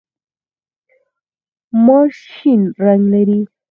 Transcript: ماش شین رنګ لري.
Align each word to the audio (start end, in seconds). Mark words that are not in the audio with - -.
ماش 1.85 2.13
شین 2.33 2.61
رنګ 2.83 3.03
لري. 3.11 3.39